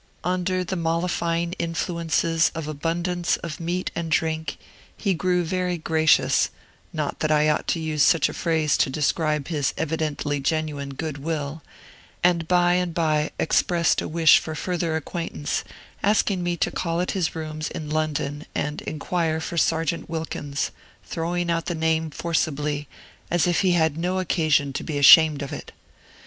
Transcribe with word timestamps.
Under 0.23 0.63
the 0.63 0.75
mollifying 0.75 1.53
influences 1.59 2.49
of 2.55 2.67
abundance 2.67 3.37
of 3.37 3.59
meat 3.59 3.91
and 3.95 4.09
drink, 4.11 4.57
he 4.97 5.13
grew 5.13 5.43
very 5.43 5.77
gracious 5.77 6.49
(not 6.91 7.19
that 7.19 7.31
I 7.31 7.47
ought 7.49 7.67
to 7.67 7.79
use 7.79 8.01
such 8.01 8.27
a 8.27 8.33
phrase 8.33 8.77
to 8.77 8.89
describe 8.89 9.49
his 9.49 9.75
evidently 9.77 10.39
genuine 10.39 10.95
good 10.95 11.19
will), 11.19 11.61
and 12.23 12.47
by 12.47 12.73
and 12.73 12.95
by 12.95 13.29
expressed 13.37 14.01
a 14.01 14.07
wish 14.07 14.39
for 14.39 14.55
further 14.55 14.95
acquaintance, 14.95 15.63
asking 16.01 16.41
me 16.41 16.57
to 16.57 16.71
call 16.71 16.99
at 16.99 17.11
his 17.11 17.35
rooms 17.35 17.69
in 17.69 17.87
London 17.91 18.47
and 18.55 18.81
inquire 18.81 19.39
for 19.39 19.55
Sergeant 19.55 20.09
Wilkins, 20.09 20.71
throwing 21.05 21.51
out 21.51 21.67
the 21.67 21.75
name 21.75 22.09
forcibly, 22.09 22.87
as 23.29 23.45
if 23.45 23.61
he 23.61 23.73
had 23.73 23.97
no 23.99 24.17
occasion 24.17 24.73
to 24.73 24.83
be 24.83 24.97
ashamed 24.97 25.43
of 25.43 25.53
it. 25.53 25.71